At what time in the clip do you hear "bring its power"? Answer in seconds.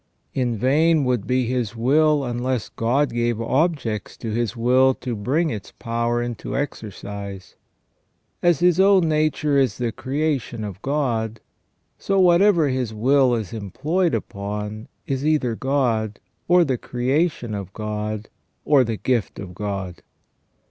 5.15-6.23